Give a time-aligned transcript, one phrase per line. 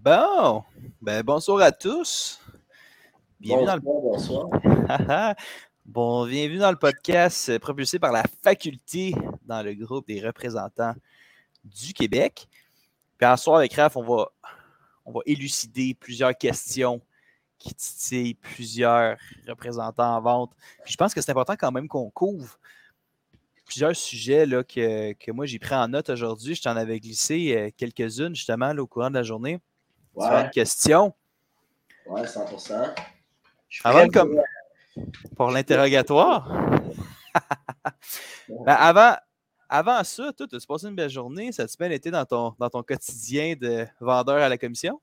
[0.00, 0.62] Bon,
[1.02, 2.40] ben bonsoir à tous.
[3.40, 3.80] Bienvenue dans le...
[3.80, 4.48] bonsoir.
[5.84, 9.12] bon, bienvenue dans le podcast euh, propulsé par la faculté
[9.44, 10.94] dans le groupe des représentants
[11.64, 12.46] du Québec.
[13.16, 14.30] Puis en soir avec Raph, on va,
[15.04, 17.00] on va élucider plusieurs questions
[17.58, 19.16] qui titillent plusieurs
[19.48, 20.52] représentants en vente.
[20.84, 22.56] Puis je pense que c'est important quand même qu'on couvre
[23.64, 26.54] plusieurs sujets là, que, moi j'ai pris en note aujourd'hui.
[26.54, 29.58] Je t'en avais glissé euh, quelques-unes justement au courant de la journée.
[30.18, 30.44] Ouais.
[30.44, 31.14] une question.
[32.06, 32.94] Ouais, 100%.
[33.84, 34.40] Avant comme
[35.36, 36.50] pour l'interrogatoire.
[38.48, 39.14] Ben, avant,
[39.68, 41.50] avant ça, tu as passé une belle journée?
[41.58, 45.00] A bien été dans ton, dans ton quotidien de vendeur à la commission?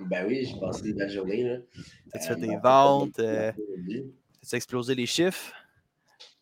[0.00, 1.60] Ben oui, j'ai passé une belle journée.
[1.72, 3.18] Tu as fait des ventes?
[3.20, 5.52] Euh, tu as explosé les chiffres?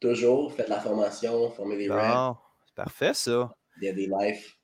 [0.01, 2.37] Toujours, fait de la formation, former des bon,
[2.67, 3.55] C'est parfait, ça.
[3.81, 4.55] Il y a des lives.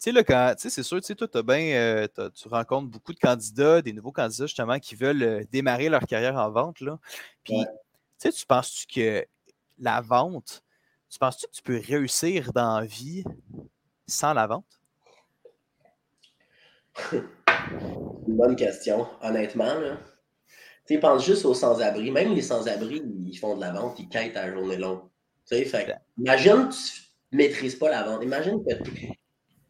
[0.00, 3.12] Tu sais, là, quand, c'est sûr, tu sais, toi, as bien, euh, tu rencontres beaucoup
[3.12, 6.98] de candidats, des nouveaux candidats, justement, qui veulent euh, démarrer leur carrière en vente, là.
[7.44, 7.66] Puis, tu
[8.16, 9.26] sais, tu penses-tu que
[9.78, 10.64] la vente,
[11.10, 13.24] tu penses-tu que tu peux réussir dans la vie
[14.06, 14.80] sans la vente?
[17.12, 19.06] Une bonne question.
[19.20, 19.98] Honnêtement, là,
[20.86, 22.10] tu pense juste aux sans-abri.
[22.10, 25.02] Même les sans-abri, ils font de la vente, ils quittent à la journée longue.
[25.46, 28.22] Tu fait, imagine que tu ne maîtrises pas la vente.
[28.22, 28.74] Imagine que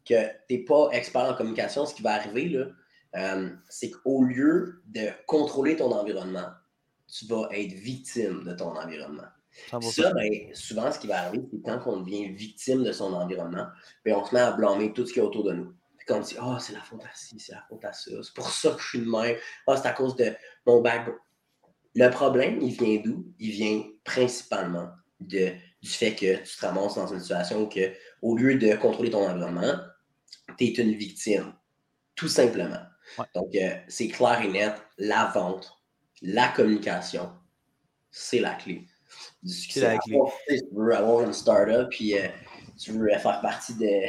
[0.03, 0.13] tu
[0.49, 1.85] n'es pas expert en communication.
[1.85, 2.65] Ce qui va arriver, là,
[3.15, 6.47] euh, c'est qu'au lieu de contrôler ton environnement,
[7.07, 9.27] tu vas être victime de ton environnement.
[9.81, 13.67] Ça, ben, souvent, ce qui va arriver, c'est quand on devient victime de son environnement,
[14.05, 15.73] ben, on se met à blâmer tout ce qui est autour de nous.
[15.97, 18.11] Puis on dit, ah, oh, c'est la faute à ci, c'est la faute à ça,
[18.23, 19.35] c'est pour ça que je suis de même,
[19.67, 20.31] ah, c'est à cause de
[20.65, 21.19] mon background.
[21.93, 23.25] Le problème, il vient d'où?
[23.39, 27.91] Il vient principalement de, du fait que tu te ramasses dans une situation où, que,
[28.21, 29.75] au lieu de contrôler ton environnement,
[30.57, 31.53] tu es une victime,
[32.15, 32.81] tout simplement.
[33.35, 35.71] Donc, euh, c'est clair et net, la vente,
[36.21, 37.31] la communication,
[38.09, 38.87] c'est la clé
[39.43, 39.81] du succès.
[39.81, 40.17] La clé.
[40.47, 42.27] Tu veux avoir une startup, puis euh,
[42.77, 44.07] tu veux faire partie de,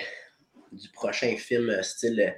[0.72, 2.34] du prochain film euh, style,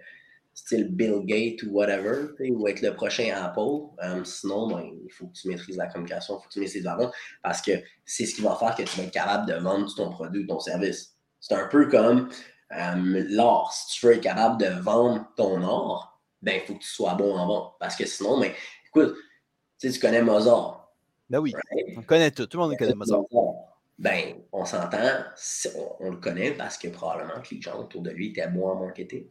[0.55, 4.25] style Bill Gates ou whatever, ou être le prochain Apple.
[4.25, 6.97] Sinon, ben, il faut que tu maîtrises la communication, il faut que tu maîtrises la
[6.97, 7.13] vente,
[7.43, 7.73] parce que
[8.07, 10.47] c'est ce qui va faire que tu vas être capable de vendre ton produit ou
[10.47, 11.17] ton service.
[11.41, 12.31] C'est un peu comme
[12.71, 13.73] l'art.
[13.73, 17.15] Si tu veux être capable de vendre ton art, ben, il faut que tu sois
[17.15, 17.75] bon en vente.
[17.81, 18.53] Parce que sinon, ben,
[18.87, 19.15] écoute,
[19.81, 20.93] tu connais Mozart.
[21.31, 21.55] Ben oui,
[21.97, 22.47] on connaît tout.
[22.47, 23.23] Tout le monde connaît Mozart
[23.99, 24.99] ben, on s'entend,
[26.01, 28.81] on, le connaît parce que probablement que les gens autour de lui étaient bons en
[28.81, 29.29] marketing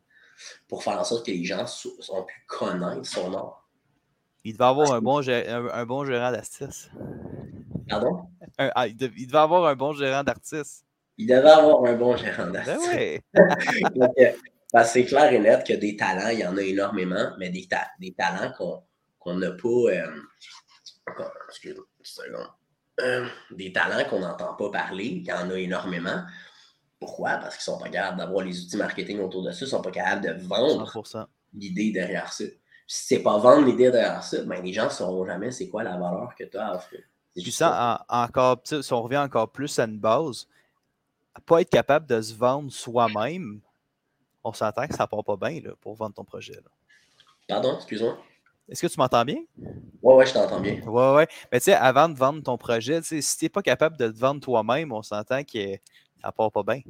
[0.67, 1.65] pour faire en sorte que les gens
[2.09, 3.67] ont pu connaître son art.
[4.45, 6.91] Il devait avoir un bon, un, bon gérant d'artiste.
[7.89, 8.27] Pardon?
[8.57, 10.85] Ah, il, devait avoir un bon gérant d'artiste.
[11.17, 13.21] Il devait avoir un bon gérant ben d'artiste.
[13.33, 14.83] Ben oui.
[14.85, 17.67] c'est clair et net que des talents, il y en a énormément, mais des,
[17.99, 18.51] des talents
[19.19, 19.67] qu'on n'a pas.
[19.67, 20.15] Euh,
[21.65, 22.47] une seconde
[23.01, 26.23] euh, des talents qu'on n'entend pas parler, il y en a énormément.
[26.99, 27.37] Pourquoi?
[27.37, 29.69] Parce qu'ils ne sont pas capables d'avoir les outils marketing autour de ça, ils ne
[29.69, 31.03] sont pas capables de vendre
[31.53, 32.43] l'idée derrière ça.
[32.85, 35.83] Si c'est pas vendre l'idée derrière ça, ben les gens ne sauront jamais c'est quoi
[35.83, 37.01] la valeur que tu as à offrir.
[37.33, 40.47] Puis ça, encore, si on revient encore plus à une base,
[41.41, 43.59] pas être capable de se vendre soi-même,
[44.43, 46.53] on s'entend que ça ne part pas bien là, pour vendre ton projet.
[46.53, 46.69] Là.
[47.47, 48.17] Pardon, excuse-moi.
[48.69, 49.43] Est-ce que tu m'entends bien?
[49.57, 50.81] Oui, oui, je t'entends bien.
[50.85, 51.23] Oui, oui.
[51.51, 54.17] Mais tu sais, avant de vendre ton projet, si tu n'es pas capable de te
[54.17, 55.77] vendre toi-même, on s'entend que
[56.21, 56.81] ça part pas bien.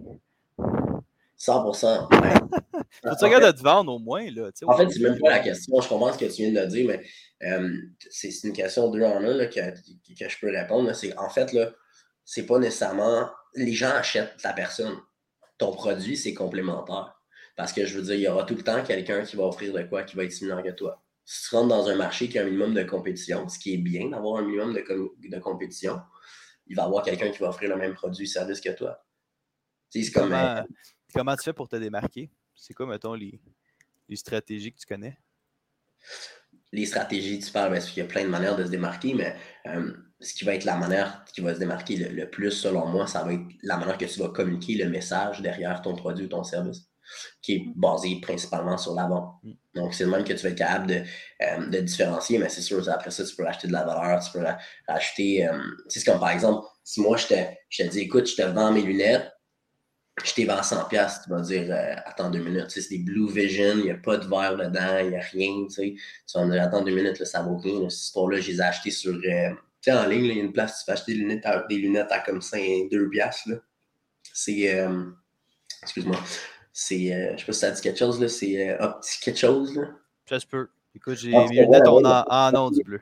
[1.36, 4.30] 100 Faut que tu regardes de te vendre au moins.
[4.32, 5.82] Là, en fait, c'est même pas la question.
[5.82, 7.02] Je comprends ce que tu viens de dire, mais
[7.48, 7.76] euh,
[8.10, 10.94] c'est une question deux en un que, que, je peux répondre.
[10.94, 11.72] C'est en fait, là,
[12.24, 13.30] c'est pas nécessairement.
[13.56, 14.98] Les gens achètent la personne.
[15.58, 17.16] Ton produit, c'est complémentaire.
[17.56, 19.74] Parce que je veux dire, il y aura tout le temps quelqu'un qui va offrir
[19.74, 22.38] de quoi qui va être similaire que toi si tu rentres dans un marché qui
[22.38, 26.02] a un minimum de compétition, ce qui est bien d'avoir un minimum de, compétition,
[26.68, 29.06] il va y avoir quelqu'un qui va offrir le même produit ou service que toi.
[30.14, 30.64] Comme, euh,
[31.14, 32.32] comment, tu fais pour te démarquer?
[32.56, 33.40] C'est quoi, mettons, les,
[34.16, 35.18] stratégies que tu connais?
[36.74, 39.36] Les stratégies, tu parles, parce qu'il y a plein de manières de se démarquer, mais
[39.68, 43.08] euh, ce qui va être la manière qui va se démarquer le, plus, selon moi,
[43.08, 46.30] ça va être la manière que tu vas communiquer le message derrière ton produit ou
[46.30, 46.82] ton service
[47.42, 49.36] qui est basé principalement sur la vente.
[49.44, 49.52] Mm.
[49.76, 51.04] Donc, c'est le même que tu vas être capable de,
[51.42, 54.32] euh, de différencier, mais c'est sûr, après ça, tu peux acheter de la valeur, tu
[54.32, 54.46] peux
[54.88, 55.48] acheter.
[55.48, 57.36] Euh, c'est comme par exemple, si moi je te,
[57.70, 59.32] je te dis, écoute, je te vends mes lunettes,
[60.24, 63.74] je t'ai vends 100$, tu vas dire, euh, attends deux minutes, c'est des Blue Vision,
[63.78, 65.96] il n'y a pas de verre dedans, il n'y a rien, tu sais.
[65.96, 67.90] Tu vas me dire, attends deux minutes, là, ça vaut rien.
[67.90, 69.14] Cette histoire-là, je les ai achetées sur.
[69.20, 69.30] tu
[69.82, 71.78] sais, en ligne, il y a une place, tu peux acheter des lunettes à, des
[71.78, 72.60] lunettes à comme 5,
[72.92, 73.62] 2$.
[74.34, 74.88] C'est.
[75.82, 76.20] excuse-moi
[76.72, 79.40] C'est, euh, je sais pas si ça dit quelque chose, là, c'est euh, Opti quelque
[79.40, 79.76] chose.
[79.76, 79.90] Là.
[80.28, 80.68] Ça se peut.
[80.96, 83.02] Écoute, j'ai mes lunettes en, en, du bleu.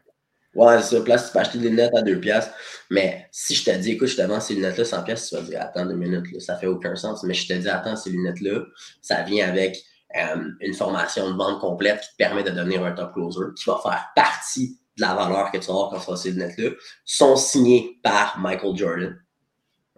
[0.54, 1.02] Ouais, c'est ça.
[1.02, 2.54] Place, tu peux acheter des lunettes à 2 piastres.
[2.90, 5.42] Mais si je te dis, écoute, je te vends ces lunettes-là 100 piastres, tu vas
[5.50, 7.24] dire, attends deux minutes, là, ça fait aucun sens.
[7.24, 8.66] Mais je te dis, attends, ces lunettes-là,
[9.02, 9.82] ça vient avec
[10.18, 13.64] euh, une formation de vente complète qui te permet de devenir un top closer, qui
[13.66, 16.72] va faire partie de la valeur que tu vas avoir quand tu vas ces lunettes-là,
[17.06, 19.22] sont signées par Michael Jordan.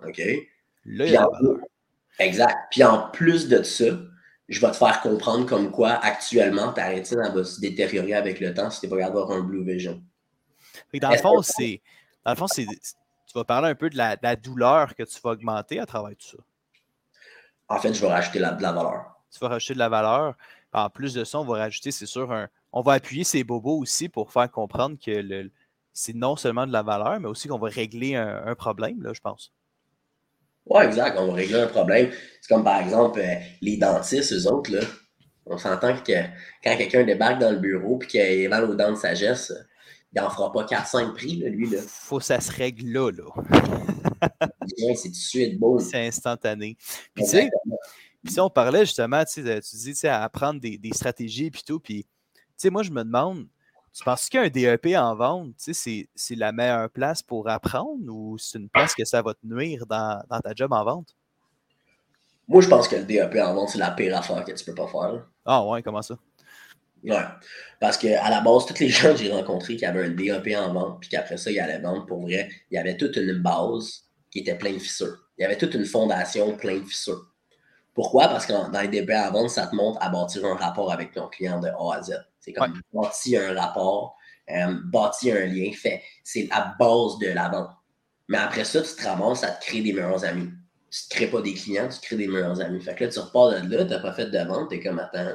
[0.05, 0.19] OK?
[0.85, 1.57] Là, il y a la valeur.
[2.19, 2.55] Exact.
[2.69, 3.85] Puis en plus de ça,
[4.49, 8.53] je vais te faire comprendre comme quoi actuellement ta rétine va se détériorer avec le
[8.53, 10.03] temps si tu pas avoir un Blue Vision.
[10.99, 11.81] Dans le fond, c'est.
[12.25, 12.65] Dans le fond, c'est.
[12.65, 16.27] Tu vas parler un peu de la, douleur que tu vas augmenter à travers tout
[16.27, 16.37] ça.
[17.69, 19.05] En fait, je vais rajouter la, de la valeur.
[19.31, 20.35] Tu vas rajouter de la valeur.
[20.73, 22.47] En plus de ça, on va rajouter, c'est sûr, un.
[22.71, 25.51] On va appuyer ces bobos aussi pour faire comprendre que le,
[25.93, 29.13] c'est non seulement de la valeur, mais aussi qu'on va régler un, un problème, là,
[29.13, 29.53] je pense.
[30.65, 31.17] Oui, exact.
[31.19, 32.09] On va régler un problème.
[32.41, 34.81] C'est comme par exemple euh, les dentistes, eux autres, là.
[35.45, 36.13] On s'entend que
[36.63, 39.53] quand quelqu'un débarque dans le bureau et qu'il a mal aux dents de sagesse,
[40.15, 41.69] il n'en fera pas 4-5 prix, là, lui.
[41.69, 41.79] Là.
[41.87, 43.11] Faut que ça se règle là.
[43.11, 43.23] là.
[44.95, 45.79] c'est tout de suite beau.
[45.79, 46.77] C'est instantané.
[47.13, 47.49] Puis, tu sais,
[48.25, 51.79] si on parlait justement, tu dis, à apprendre des, des stratégies et tout.
[51.79, 53.47] Puis, tu sais, moi, je me demande,
[53.93, 58.69] tu penses qu'un DEP en vente, c'est la meilleure place pour apprendre ou c'est une
[58.69, 61.15] place que ça va te nuire dans, ta job en vente?
[62.47, 64.75] Moi, je pense que le DEP en vente, c'est la pire affaire que tu peux
[64.75, 65.27] pas faire.
[65.45, 66.17] Ah ouais, comment ça?
[67.03, 67.17] Ouais.
[67.79, 70.73] Parce qu'à la base, tous les gens que j'ai rencontrés qui avaient un DEP en
[70.73, 74.05] vente, puis qu'après ça, ils allaient vendre pour vrai, il y avait toute une base
[74.31, 75.17] qui était pleine de fissures.
[75.37, 77.27] Il y avait toute une fondation pleine de fissures.
[77.93, 78.27] Pourquoi?
[78.27, 81.11] Parce que dans les DEP en vente, ça te montre à bâtir un rapport avec
[81.11, 82.13] ton client de A à Z.
[82.39, 84.17] C'est comme bâtir un rapport,
[84.49, 85.71] euh, bâtir un lien.
[85.73, 87.69] Fait, c'est la base de la vente.
[88.27, 90.49] Mais après ça, tu te ramasses à te créer des meilleurs amis.
[90.89, 92.81] Tu ne crées pas des clients, tu crées des meilleurs amis.
[92.81, 94.79] Fait que là, tu repars de là, tu n'as pas fait de vente, tu es
[94.79, 95.29] comme, attends,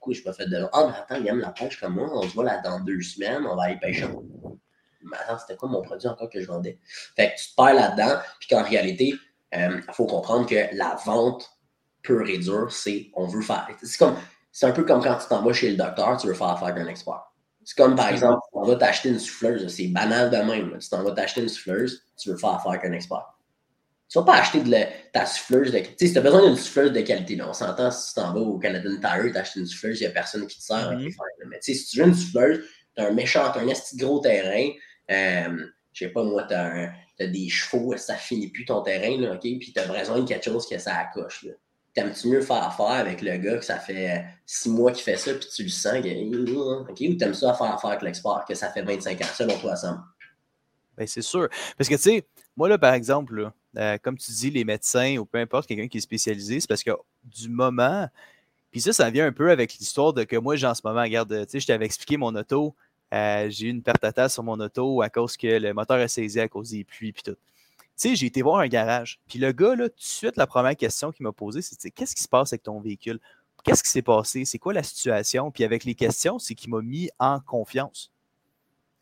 [0.00, 0.70] pourquoi je n'ai pas fait de vente?
[0.72, 3.02] Ah, mais attends, il aime la pêche comme moi, on se voit là dans deux
[3.02, 4.06] semaines, on va aller pêcher.
[5.02, 6.78] Mais attends, c'était quoi mon produit encore que je vendais?
[7.16, 9.14] Fait que tu te perds là-dedans, puis qu'en réalité,
[9.52, 11.50] il euh, faut comprendre que la vente
[12.02, 13.68] pure et dure, c'est on veut faire.
[13.82, 14.16] C'est comme
[14.52, 16.74] c'est un peu comme quand tu t'en vas chez le docteur, tu veux faire affaire
[16.74, 17.30] d'un expert.
[17.62, 20.78] C'est comme par exemple, on va t'acheter une souffleuse, c'est banal de même.
[20.78, 23.34] Tu t'en vas t'acheter une souffleuse, tu veux faire affaire avec un expert.
[24.10, 24.76] Tu ne vas pas acheter de
[25.12, 27.52] ta souffleuse de Tu sais, si tu as besoin d'une souffleuse de qualité, là, on
[27.52, 30.10] s'entend si tu t'en vas au Canadian Tire, tu achètes une souffleuse, il n'y a
[30.10, 30.92] personne qui te sert.
[30.92, 31.14] Mm-hmm.
[31.48, 32.64] Mais tu sais, si tu veux une souffleuse,
[32.96, 34.68] tu as un méchant, tu as un petit gros terrain,
[35.10, 39.34] euh, je sais pas moi, tu as, des chevaux, ça finit plus ton terrain, là,
[39.34, 39.42] OK?
[39.42, 41.44] Puis tu as besoin de quelque chose que ça accroche.
[41.44, 41.52] Là
[41.94, 45.34] t'aimes-tu mieux faire affaire avec le gars que ça fait six mois qu'il fait ça,
[45.34, 48.82] puis tu le sens, OK, ou t'aimes ça faire affaire avec l'expert, que ça fait
[48.82, 50.04] 25 ans, selon toi, Sam?
[50.96, 51.48] Bien, c'est sûr.
[51.76, 55.24] Parce que, tu sais, moi, là, par exemple, euh, comme tu dis, les médecins ou
[55.24, 56.92] peu importe, quelqu'un qui est spécialisé, c'est parce que
[57.24, 58.08] du moment.
[58.70, 61.02] Puis ça, ça vient un peu avec l'histoire de que moi, j'ai en ce moment,
[61.02, 62.74] regarde, tu sais, je t'avais expliqué mon auto.
[63.12, 66.08] Euh, j'ai eu une perte à sur mon auto à cause que le moteur a
[66.08, 67.36] saisi à cause des pluies puis tout
[68.00, 69.20] sais, j'ai été voir un garage.
[69.28, 72.16] Puis le gars, là, tout de suite, la première question qu'il m'a posée, c'est qu'est-ce
[72.16, 73.20] qui se passe avec ton véhicule?
[73.62, 74.44] Qu'est-ce qui s'est passé?
[74.46, 75.50] C'est quoi la situation?
[75.50, 78.10] Puis avec les questions, c'est qu'il m'a mis en confiance.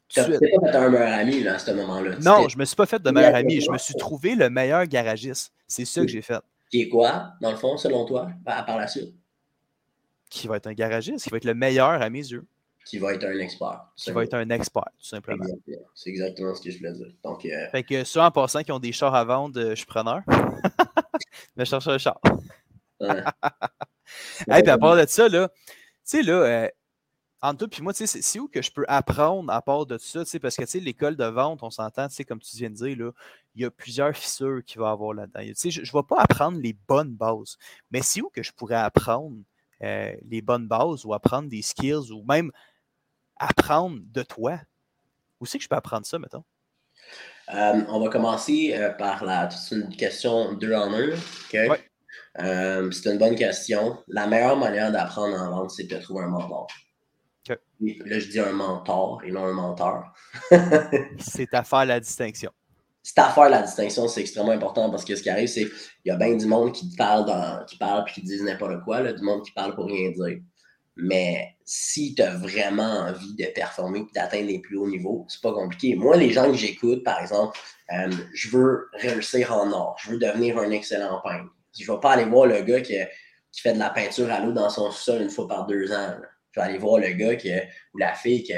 [0.09, 2.17] Tu n'as pas fait un meilleur ami là, à ce moment-là.
[2.23, 3.61] Non, je ne me suis pas fait de meilleur ami.
[3.61, 5.53] Je me suis trouvé le meilleur garagiste.
[5.67, 6.41] C'est ça que j'ai fait.
[6.71, 9.15] Qui est quoi, dans le fond, selon toi, par, par la suite?
[10.31, 12.47] Qui va être un garagiste, qui va être le meilleur à mes yeux
[12.89, 13.85] qui va être un expert.
[13.97, 15.45] Qui va être un expert, tout simplement.
[15.95, 17.13] C'est exactement ce que je voulais dire.
[17.23, 17.69] Donc, euh...
[17.71, 20.23] Fait que ceux en passant qui ont des chars à vendre, euh, je suis preneur.
[21.55, 22.19] Mais je cherche un char.
[22.99, 23.09] Ouais.
[24.51, 26.69] hey, puis à part de ça, là, tu sais, là, euh,
[27.41, 30.31] entre toi puis moi, c'est où que je peux apprendre à part de ça, tu
[30.31, 33.13] sais, parce que, l'école de vente, on s'entend, comme tu viens de dire,
[33.55, 35.41] il y a plusieurs fissures qu'il va y avoir là-dedans.
[35.41, 37.57] Je ne vais pas apprendre les bonnes bases,
[37.91, 39.37] mais c'est où que je pourrais apprendre
[39.83, 42.51] euh, les bonnes bases ou apprendre des skills ou même
[43.37, 44.59] apprendre de toi?
[45.41, 46.43] Où c'est que je peux apprendre ça, mettons?
[47.55, 49.49] Euh, on va commencer euh, par la.
[49.71, 51.15] Une question deux en un.
[52.91, 54.03] C'est une bonne question.
[54.09, 56.67] La meilleure manière d'apprendre en vente, c'est de trouver un mentor.
[57.81, 60.13] Là, je dis un mentor et non un menteur.
[61.19, 62.51] c'est à faire la distinction.
[63.03, 66.07] C'est à faire la distinction, c'est extrêmement important parce que ce qui arrive, c'est qu'il
[66.07, 69.01] y a bien du monde qui parle dans, qui parle puis qui disent n'importe quoi,
[69.01, 70.41] là, du monde qui parle pour rien dire.
[70.97, 75.41] Mais si tu as vraiment envie de performer et d'atteindre les plus hauts niveaux, c'est
[75.41, 75.95] pas compliqué.
[75.95, 77.57] Moi, les gens que j'écoute, par exemple,
[77.93, 81.51] euh, je veux réussir en or, je veux devenir un excellent peintre.
[81.79, 82.97] Je ne vais pas aller voir le gars qui,
[83.53, 86.17] qui fait de la peinture à l'eau dans son sol une fois par deux ans.
[86.59, 87.37] Vais aller voir le gars
[87.95, 88.53] ou la fille qui,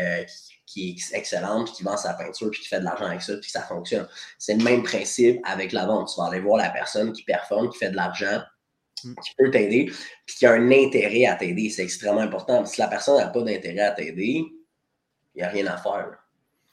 [0.70, 3.50] qui est excellente, qui vend sa peinture, puis qui fait de l'argent avec ça, puis
[3.50, 4.06] ça fonctionne.
[4.38, 6.12] C'est le même principe avec la vente.
[6.14, 8.40] Tu vas aller voir la personne qui performe, qui fait de l'argent,
[9.02, 9.14] mm.
[9.14, 9.86] qui peut t'aider,
[10.26, 11.70] puis qui a un intérêt à t'aider.
[11.70, 12.64] C'est extrêmement important.
[12.66, 14.44] Si la personne n'a pas d'intérêt à t'aider,
[15.34, 16.06] il n'y a rien à faire.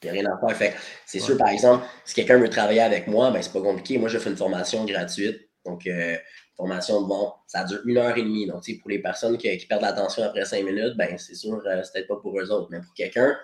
[0.04, 0.56] Il n'y a rien à faire.
[0.56, 0.76] Fait
[1.08, 3.98] c'est sûr, par exemple, si quelqu'un veut travailler avec moi, ben, c'est pas compliqué.
[3.98, 5.50] Moi, je fais une formation gratuite.
[5.66, 6.16] Donc, euh,
[6.58, 8.48] formation de bon, ça dure une heure et demie.
[8.48, 11.94] Donc, pour les personnes qui, perdent l'attention après cinq minutes, ben, c'est sûr, euh, c'est
[11.94, 12.68] peut-être pas pour eux autres.
[12.72, 13.38] Mais pour quelqu'un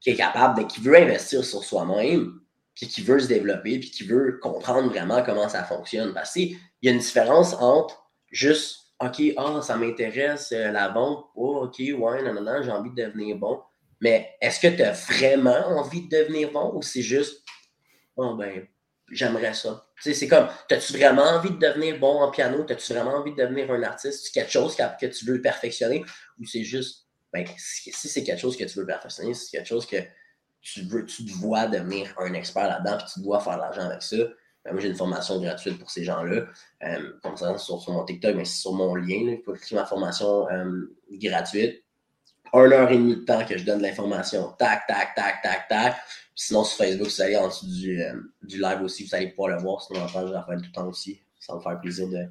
[0.00, 2.40] qui est capable, qui veut investir sur soi-même,
[2.74, 6.14] puis qui veut se développer, puis qui veut comprendre vraiment comment ça fonctionne.
[6.14, 11.26] Parce qu'il y a une différence entre juste, OK, ah, ça m'intéresse, euh, la vente,
[11.34, 13.60] oh, OK, ouais, non, non, non, j'ai envie de devenir bon.
[14.00, 17.44] Mais est-ce que tu as vraiment envie de devenir bon ou c'est juste,
[18.16, 18.66] oh ben,
[19.10, 19.84] j'aimerais ça?
[20.02, 22.64] C'est comme, as-tu vraiment envie de devenir bon en piano?
[22.68, 24.24] As-tu vraiment envie de devenir un artiste?
[24.26, 26.04] C'est quelque chose que, tu veux perfectionner?
[26.40, 29.86] Ou c'est juste, ben, si, c'est quelque chose que tu veux perfectionner, c'est quelque chose
[29.86, 29.96] que
[30.60, 34.02] tu veux, tu dois devenir un expert là-dedans, puis tu dois faire de l'argent avec
[34.02, 34.16] ça.
[34.64, 36.46] Ben, moi, j'ai une formation gratuite pour ces gens-là.
[36.84, 39.24] Euh, comme ça, sur, sur, mon TikTok, mais c'est sur mon lien.
[39.26, 41.82] Là, pour ma formation euh, gratuite
[42.52, 44.52] une heure et demie de temps que je donne de l'information.
[44.58, 45.96] Tac, tac, tac, tac, tac.
[46.34, 49.56] sinon, sur Facebook, vous allez en dessous du, euh, du live aussi, vous allez pouvoir
[49.56, 49.82] le voir.
[49.82, 51.20] Sinon, je vais faire tout le temps aussi.
[51.40, 52.28] Ça va me faire plaisir de.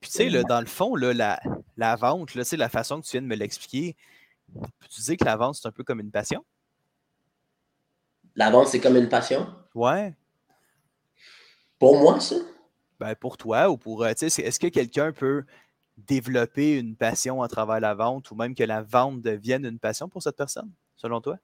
[0.00, 1.40] Puis, tu sais, dans le fond, là, la,
[1.76, 3.96] la vente, là, la façon que tu viens de me l'expliquer,
[4.54, 6.44] peux-tu dire que la vente, c'est un peu comme une passion?
[8.36, 9.46] La vente, c'est comme une passion?
[9.74, 10.14] Ouais.
[11.78, 12.36] Pour moi, ça?
[13.00, 14.04] Ben, pour toi ou pour.
[14.04, 15.44] Euh, tu sais, est-ce que quelqu'un peut
[16.06, 20.08] développer une passion à travers la vente ou même que la vente devienne une passion
[20.08, 21.38] pour cette personne, selon toi?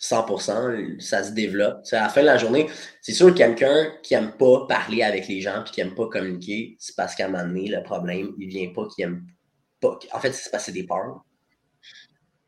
[0.00, 1.80] 100%, ça se développe.
[1.92, 2.68] à la fin de la journée,
[3.00, 6.08] c'est sûr que quelqu'un qui n'aime pas parler avec les gens et qui n'aime pas
[6.08, 9.26] communiquer, c'est parce qu'à un moment donné, le problème, il vient pas qu'il aime
[9.80, 9.98] pas.
[10.12, 11.24] En fait, c'est parce que c'est des peurs.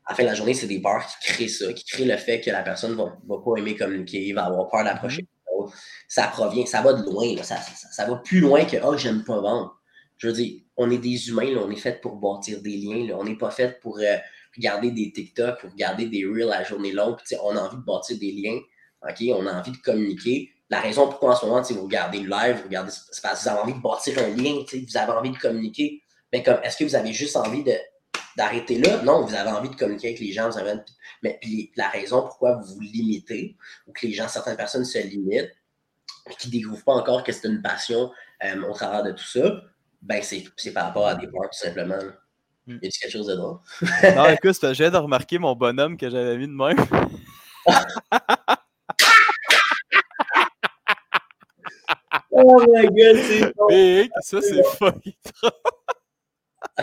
[0.05, 2.17] À la fin de la journée, c'est des peurs qui créent ça, qui créent le
[2.17, 3.11] fait que la personne ne va,
[3.43, 5.23] pas aimer communiquer, va avoir peur d'approcher.
[5.23, 5.73] Mm-hmm.
[6.07, 7.35] Ça provient, ça va de loin.
[7.43, 9.78] Ça, ça, va plus loin que oh, j'aime pas vendre
[10.19, 13.15] je veux dire, on est des humains, on est fait pour bâtir des liens.
[13.17, 14.17] On n'est pas fait pour euh,
[14.55, 17.17] regarder des TikTok ou regarder des Reels à journée longue.
[17.41, 18.59] on a envie de bâtir des liens.
[19.01, 20.51] On a envie de communiquer.
[20.69, 23.49] La raison pourquoi en ce moment, vous regardez le live, vous regardez, c'est parce que
[23.49, 26.03] vous avez envie de bâtir un lien, vous avez envie de communiquer.
[26.33, 27.63] Mais est-ce que vous avez juste envie
[28.35, 29.01] d'arrêter là?
[29.03, 30.49] Non, vous avez envie de communiquer avec les gens.
[30.49, 30.73] Vous avez...
[31.23, 31.39] Mais
[31.75, 33.55] la raison pourquoi vous vous limitez,
[33.87, 35.51] ou que les gens, certaines personnes se limitent,
[36.37, 38.11] qui ne découvrent pas encore que c'est une passion
[38.43, 39.63] euh, au travers de tout ça,
[40.01, 41.99] ben, c'est par rapport à des peurs, tout simplement.
[42.67, 42.79] Il hmm.
[42.83, 43.59] Y a quelque chose de drôle?
[44.15, 46.77] non, écoute, j'ai de remarquer mon bonhomme que j'avais mis de même.
[52.31, 53.53] oh my god, c'est.
[53.69, 55.13] Big, ça, c'est fucking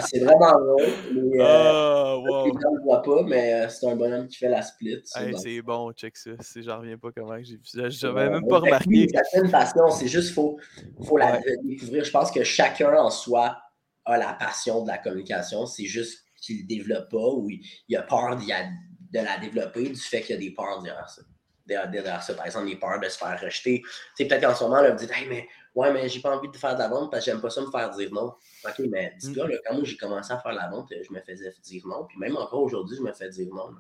[0.01, 0.83] c'est vraiment drôle.
[1.13, 4.49] Mais, euh, oh, gens ne le voient pas, mais euh, c'est un bonhomme qui fait
[4.49, 5.03] la split.
[5.05, 6.31] c'est bon, check ça.
[6.57, 7.89] J'en reviens pas comment j'ai vu ça.
[7.89, 9.09] J'avais même pas remarqué.
[9.31, 10.59] C'est une passion, c'est juste qu'il faut,
[11.03, 12.05] faut la découvrir.
[12.05, 13.57] Je pense que chacun en soi
[14.05, 15.67] a la passion de la communication.
[15.67, 20.01] C'est juste qu'il ne le développe pas ou il, a peur de la développer du
[20.01, 21.23] fait qu'il y a des peurs derrière ça.
[21.67, 22.35] Derrière ça.
[22.35, 23.83] Par exemple, les peurs de se faire rejeter.
[24.17, 26.57] Peut-être qu'en ce moment, là, vous dites Hey, mais Ouais, mais j'ai pas envie de
[26.57, 28.33] faire de la vente parce que j'aime pas ça me faire dire non.
[28.65, 29.59] OK, mais dis-toi, mm.
[29.67, 32.07] quand moi j'ai commencé à faire la vente, je me faisais dire non.
[32.07, 33.75] Puis même encore aujourd'hui, je me fais dire non.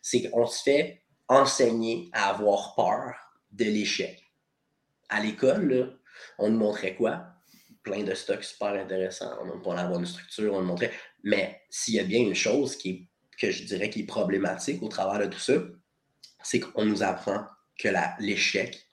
[0.00, 3.14] C'est qu'on se fait enseigner à avoir peur
[3.50, 4.22] de l'échec.
[5.08, 5.98] À l'école,
[6.38, 7.26] on nous montrait quoi?
[7.82, 9.36] Plein de stocks super intéressants.
[9.42, 10.92] On pour avoir une structure, on nous montrait.
[11.24, 14.80] Mais s'il y a bien une chose qui est, que je dirais qui est problématique
[14.80, 15.54] au travers de tout ça,
[16.42, 17.46] c'est qu'on nous apprend
[17.78, 17.88] que
[18.20, 18.88] l'échec,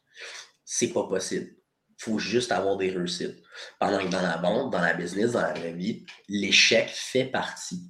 [0.66, 1.60] c'est pas possible
[2.00, 3.44] faut juste avoir des réussites.
[3.78, 7.84] Pendant que dans la vente, dans la business, dans la vraie vie, l'échec fait partie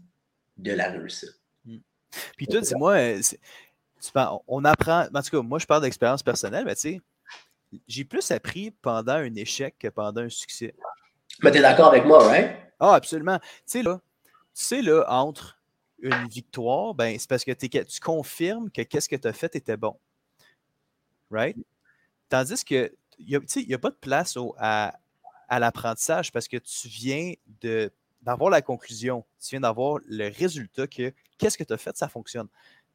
[0.57, 1.39] de la réussite.
[1.63, 1.77] Hmm.
[2.35, 3.21] Puis toi, dis-moi, euh,
[4.47, 7.01] on apprend, en tout cas, moi je parle d'expérience personnelle, mais tu sais,
[7.87, 10.73] j'ai plus appris pendant un échec que pendant un succès.
[11.43, 12.57] Mais tu es d'accord avec moi, right?
[12.79, 13.37] Ah, absolument.
[13.39, 14.01] Tu sais, là,
[14.55, 15.58] tu sais, là, entre
[16.01, 19.77] une victoire, ben, c'est parce que tu confirmes que qu'est-ce que tu as fait était
[19.77, 19.97] bon.
[21.29, 21.57] Right?
[22.29, 24.97] Tandis que il n'y a, pas de place à,
[25.49, 27.33] l'apprentissage parce que tu viens
[28.21, 32.07] d'avoir la conclusion, tu viens d'avoir le résultat que qu'est-ce que tu as fait, ça
[32.07, 32.47] fonctionne.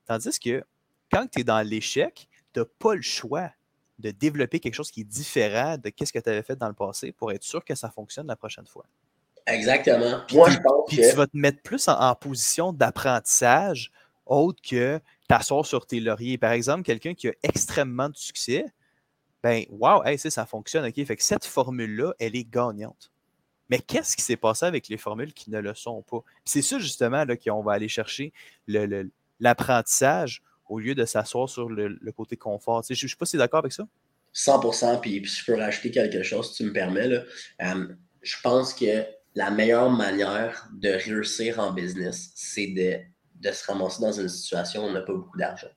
[0.06, 0.64] Tandis que
[1.10, 3.50] quand tu es dans l'échec, tu n'as pas le choix
[3.98, 6.74] de développer quelque chose qui est différent de ce que tu avais fait dans le
[6.74, 8.86] passé pour être sûr que ça fonctionne la prochaine fois.
[9.46, 10.22] Exactement.
[10.32, 11.10] Moi, je pense que...
[11.10, 13.90] tu vas te mettre plus en, position d'apprentissage
[14.26, 16.38] autre que t'asseoir sur tes lauriers.
[16.38, 18.64] Par exemple, quelqu'un qui a extrêmement de succès,
[19.42, 21.04] ben, wow, hey, ça fonctionne, OK?
[21.04, 23.10] Fait que cette formule-là, elle est gagnante.
[23.68, 26.22] Mais qu'est-ce qui s'est passé avec les formules qui ne le sont pas?
[26.44, 28.32] C'est ça, justement, là, qu'on va aller chercher
[29.40, 32.82] l'apprentissage au lieu de s'asseoir sur le, côté confort.
[32.88, 33.86] je ne sais pas si tu es d'accord avec ça.
[34.34, 37.08] 100% puis, je peux rajouter quelque chose, si tu me permets.
[37.08, 37.22] Là.
[37.62, 37.88] Euh,
[38.22, 42.98] je pense que la meilleure manière de réussir en business, c'est de,
[43.40, 45.68] de se ramasser dans une situation où on n'a pas beaucoup d'argent.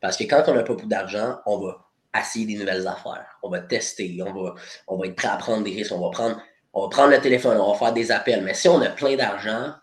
[0.00, 1.84] Parce que quand on n'a pas beaucoup d'argent, on va
[2.18, 3.26] essayer des nouvelles affaires.
[3.42, 4.54] On va tester, on va,
[4.86, 6.40] on va être prêt à prendre des risques, on va prendre,
[6.72, 8.42] on va prendre le téléphone, on va faire des appels.
[8.42, 9.74] Mais si on a plein d'argent,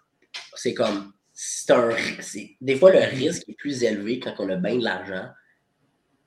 [0.55, 1.13] c'est comme.
[1.69, 1.89] Un,
[2.59, 5.29] des fois, le risque est plus élevé quand on a bien de l'argent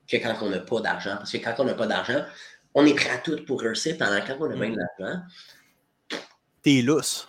[0.09, 1.15] que quand on n'a pas d'argent.
[1.17, 2.25] Parce que quand on n'a pas d'argent,
[2.73, 3.97] on est prêt à tout pour réussir.
[3.97, 5.21] Pendant quand on a bien de l'argent.
[6.65, 7.27] T'es lousse.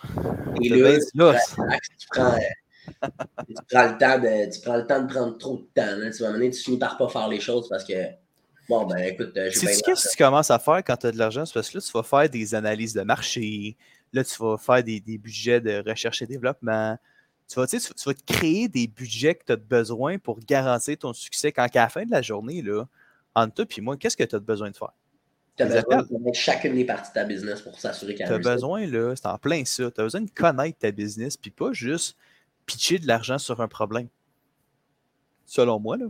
[0.59, 1.11] T'es lousse.
[1.11, 5.67] Tu prends, tu prends, le temps de, tu prends le temps de prendre trop de
[5.75, 6.11] temps.
[6.11, 7.93] Tu vas mener, tu finis par pas faire les choses parce que
[8.67, 11.19] Bon, ben écoute, euh, j'ai Qu'est-ce que tu commences à faire quand tu as de
[11.19, 11.43] l'argent?
[11.53, 13.77] Parce que là, tu vas faire des analyses de marché,
[14.11, 16.97] là, tu vas faire des, budgets de recherche et développement.
[17.47, 21.13] Tu vas, tu, vas te créer des budgets que tu as besoin pour garantir ton
[21.13, 22.85] succès quand à la fin de la journée, là,
[23.35, 24.93] entre toi et moi, qu'est-ce que tu as besoin de faire?
[25.57, 28.33] Tu as besoin de connaître chacune des parties de ta business pour s'assurer qu'elle Tu
[28.33, 29.89] as besoin, là, c'est en plein ça.
[29.89, 32.15] Tu as besoin de connaître ta business, puis pas juste
[32.65, 34.07] pitcher de l'argent sur un problème.
[35.45, 36.05] Selon moi, là.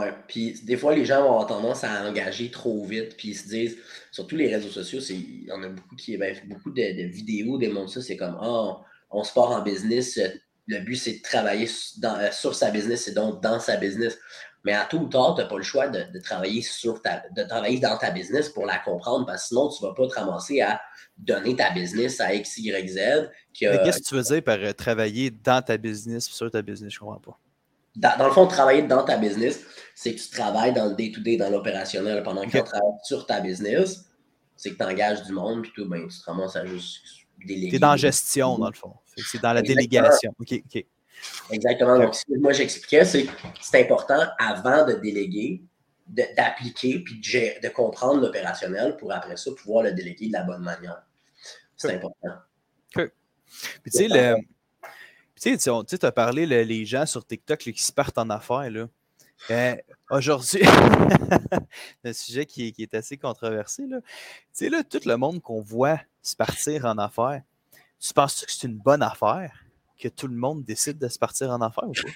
[0.00, 3.36] Ouais, puis des fois, les gens vont avoir tendance à engager trop vite, puis ils
[3.36, 3.78] se disent,
[4.10, 7.56] sur tous les réseaux sociaux, il y en a beaucoup qui, ben, beaucoup de, vidéos
[7.56, 8.80] démontrent ça, c'est comme, ah,
[9.10, 10.18] on se part en business,
[10.66, 11.68] le but c'est de travailler
[12.04, 14.18] euh, sur sa business et donc dans sa business.
[14.66, 17.44] Mais à tout ou tard, tu n'as pas le choix de, travailler sur ta, de
[17.44, 20.14] travailler dans ta business pour la comprendre, parce que sinon, tu ne vas pas te
[20.18, 20.80] ramasser à
[21.16, 23.30] donner ta business à X, Y, Z.
[23.52, 26.92] Qu'est-ce que tu veux dire par euh, travailler dans ta business sur ta business?
[26.92, 27.38] Je ne comprends pas
[27.94, 31.48] dans, le fond, travailler dans ta business, c'est que tu travailles dans le day-to-day, dans
[31.48, 32.24] l'opérationnel.
[32.24, 34.04] Pendant que tu travailles sur ta business,
[34.56, 37.02] c'est que tu engages du monde, puis tout, ben, tu te ramasses à juste
[37.38, 37.70] déléguer.
[37.70, 38.92] Tu es dans la gestion, dans le fond.
[39.16, 40.34] C'est dans la délégation.
[40.40, 40.84] OK, OK.
[41.50, 41.98] Exactement.
[41.98, 45.62] Donc, ce que moi, j'expliquais, c'est que c'est important, avant de déléguer,
[46.06, 50.62] d'appliquer puis de, de comprendre l'opérationnel pour après ça pouvoir le déléguer de la bonne
[50.62, 51.02] manière.
[51.76, 52.36] C'est important.
[53.82, 54.36] Puis tu sais, le
[55.40, 58.70] tu sais, tu as parlé les gens sur TikTok qui se partent en affaires.
[58.70, 58.88] Là.
[59.48, 59.78] Ben,
[60.10, 60.62] aujourd'hui,
[62.04, 63.86] un sujet qui, est assez controversé.
[63.86, 64.00] Là.
[64.00, 64.08] Tu
[64.52, 67.42] sais, là, tout le monde qu'on voit se partir en affaires,
[68.00, 69.65] tu penses que c'est une bonne affaire?
[69.98, 72.08] Que tout le monde décide de se partir en affaires ou pas?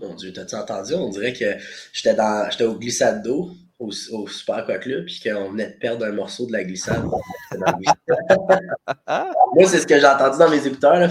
[0.00, 0.94] Mon Dieu, t'as-tu entendu?
[0.94, 1.56] On dirait que
[1.92, 5.78] j'étais dans j'étais au glissade d'eau au, au Super Aqua Club, puis qu'on venait de
[5.78, 7.04] perdre un morceau de la glissade.
[7.52, 11.08] Moi, c'est ce que j'ai entendu dans mes écouteurs, là,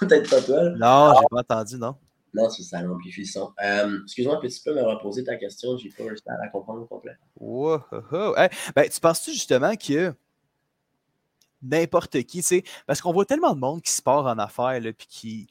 [0.00, 0.70] peut-être pas toi.
[0.70, 1.94] Non, j'ai pas entendu, non.
[2.34, 3.52] Non, c'est ça l'amplifie le son.
[3.64, 6.86] Euh, excuse-moi petit peu, me reposer ta question, j'ai pas réussi à la comprendre au
[6.86, 7.16] complet.
[7.36, 7.80] Wow,
[8.76, 10.12] ben, tu penses-tu justement que
[11.62, 14.80] n'importe qui, tu sais, parce qu'on voit tellement de monde qui se part en affaires,
[14.96, 15.48] puis qui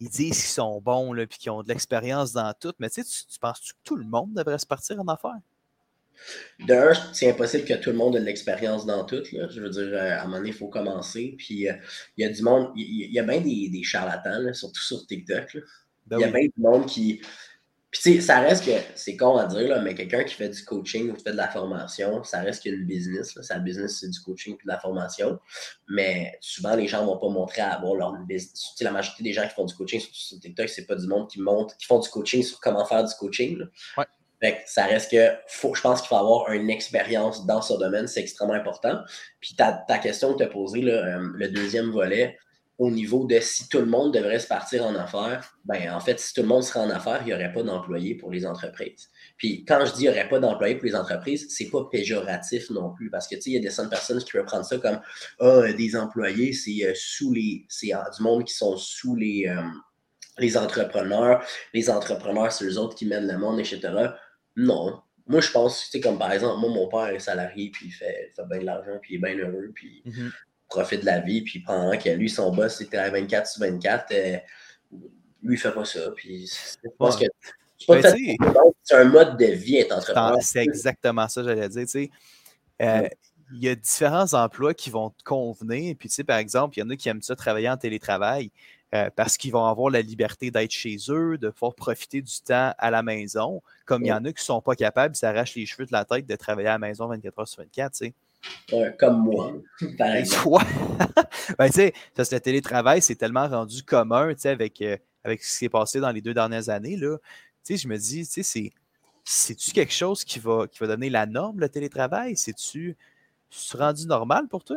[0.00, 3.26] ils disent qu'ils sont bons, puis qu'ils ont de l'expérience dans tout, mais tu, sais,
[3.30, 5.40] tu penses-tu que tout le monde devrait se partir en affaires?
[6.60, 9.22] D'un, c'est impossible que tout le monde ait de l'expérience dans tout.
[9.32, 9.48] Là.
[9.48, 11.34] Je veux dire, euh, à un moment donné, il faut commencer.
[11.38, 11.74] Puis, euh,
[12.16, 15.58] il y a du monde, il y, a bien des, des charlatans, surtout sur TikTok.
[16.06, 17.20] Ben il y a bien du monde qui.
[17.94, 20.48] Puis, tu sais, ça reste que, c'est con à dire, là, mais quelqu'un qui fait
[20.48, 23.36] du coaching ou qui fait de la formation, ça reste qu'une business.
[23.36, 23.44] Là.
[23.44, 25.38] Sa business, c'est du coaching et de la formation.
[25.88, 28.74] Mais souvent, les gens ne vont pas montrer à avoir leur business.
[28.80, 31.40] la majorité des gens qui font du coaching sur, TikTok, c'est pas du monde qui
[31.40, 33.60] montre, qui font du coaching sur comment faire du coaching.
[33.96, 34.04] Ouais
[34.66, 38.20] ça reste que faut, je pense qu'il faut avoir une expérience dans ce domaine, c'est
[38.20, 39.00] extrêmement important.
[39.40, 42.36] Puis ta, ta question que tu as posée, euh, le deuxième volet,
[42.78, 46.18] au niveau de si tout le monde devrait se partir en affaires, ben en fait,
[46.18, 49.10] si tout le monde serait en affaires, il n'y aurait pas d'employés pour les entreprises.
[49.36, 52.70] Puis quand je dis il n'y aurait pas d'employés pour les entreprises, c'est pas péjoratif
[52.70, 54.64] non plus, parce que tu sais, il y a des certaines personnes qui peuvent prendre
[54.64, 55.00] ça comme
[55.38, 57.64] Ah, des employés, c'est euh, sous les.
[57.68, 59.54] C'est euh, du monde qui sont sous les,
[60.38, 61.44] les entrepreneurs.
[61.72, 63.80] Les entrepreneurs, c'est eux autres qui mènent le monde, etc.
[64.56, 65.00] Non.
[65.26, 67.92] Moi, je pense, tu sais, comme par exemple, moi, mon père est salarié, puis il
[67.92, 70.32] fait, fait bien de l'argent, puis il est bien heureux, puis il mhm.
[70.74, 74.06] Profite de la vie, puis pendant que lui, son boss, c'était à 24 sur 24,
[74.12, 74.36] euh,
[75.42, 76.10] lui, il fait pas ça.
[76.16, 76.50] Puis
[76.82, 77.26] je pense que
[77.88, 78.02] ben,
[78.82, 80.38] c'est un mode de vie être entrepreneur.
[80.40, 81.82] C'est exactement ça, j'allais dire.
[81.82, 82.10] Tu sais,
[82.82, 83.08] euh,
[83.52, 85.94] il y a différents emplois qui vont te convenir.
[85.98, 88.50] Puis, tu sais, par exemple, il y en a qui aiment ça travailler en télétravail.
[88.94, 92.72] Euh, parce qu'ils vont avoir la liberté d'être chez eux, de pouvoir profiter du temps
[92.78, 95.66] à la maison, comme il y en a qui ne sont pas capables, s'arrachent les
[95.66, 98.14] cheveux de la tête de travailler à la maison 24 heures sur 24, tu sais.
[98.98, 99.52] Comme moi,
[99.98, 100.64] par exemple.
[101.58, 105.50] ben, tu sais, le télétravail, c'est tellement rendu commun, tu sais, avec, euh, avec ce
[105.50, 107.18] qui s'est passé dans les deux dernières années, là.
[107.64, 108.72] Tu sais, je me dis, tu sais, c'est
[109.24, 112.36] c'est-tu quelque chose qui va, qui va donner la norme, le télétravail?
[112.36, 112.96] C'est-tu
[113.72, 114.76] rendu normal pour toi?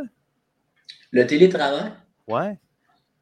[1.12, 1.91] Le télétravail?
[2.27, 2.58] Ouais.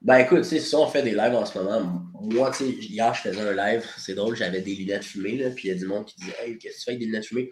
[0.02, 2.70] Ben écoute, tu sais, si on fait des lives en ce moment, moi, tu sais,
[2.70, 5.76] hier, je faisais un live, c'est drôle, j'avais des lunettes fumées, là, puis il y
[5.76, 7.50] a du monde qui disait Hey, qu'est-ce que tu fais avec des lunettes fumées?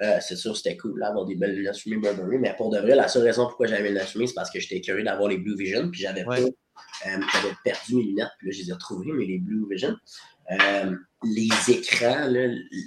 [0.00, 2.94] Euh, c'est sûr, c'était cool d'avoir des belles lunettes fumées Burberry, mais pour de vrai,
[2.94, 5.38] la seule raison pourquoi j'avais les lunettes fumées, c'est parce que j'étais curieux d'avoir les
[5.38, 9.12] Blue Vision, puis j'avais pas, j'avais perdu mes lunettes, puis là, je les ai retrouvées,
[9.12, 9.96] mais les Blue Vision.
[10.50, 12.30] Euh, les écrans,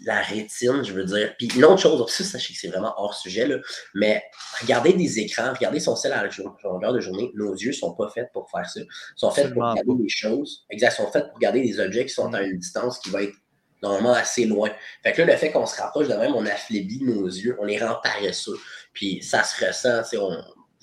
[0.06, 1.36] la rétine, je veux dire.
[1.38, 3.58] Puis une autre chose, ça, sachez que c'est vraiment hors sujet, là,
[3.94, 4.24] mais
[4.62, 6.30] regardez des écrans, regardez son sel à la
[6.64, 8.80] longueur de journée, nos yeux sont pas faits pour faire ça.
[8.80, 12.14] Ils sont faits pour regarder des choses, exact, sont faits pour regarder des objets qui
[12.14, 13.36] sont à une distance qui va être
[13.82, 14.70] normalement assez loin.
[15.04, 17.66] Fait que là, le fait qu'on se rapproche de même, on affaiblit nos yeux, on
[17.66, 18.58] les rend paresseux.
[18.94, 20.04] Puis ça se ressent,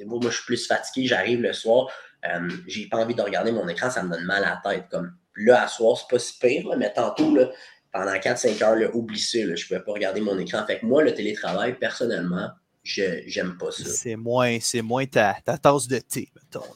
[0.05, 1.89] moi, je suis plus fatigué, j'arrive le soir,
[2.29, 4.87] euh, j'ai pas envie de regarder mon écran, ça me donne mal à la tête.
[4.91, 7.51] Comme là, à soir, c'est pas si pire, mais tantôt, là,
[7.93, 10.65] pendant 4-5 heures, là, oublie ça, là, je pouvais pas regarder mon écran.
[10.67, 12.51] Fait que moi, le télétravail, personnellement,
[12.83, 13.85] je j'aime pas ça.
[13.85, 16.67] C'est moins, c'est moins ta, ta, tasse de thé, mettons.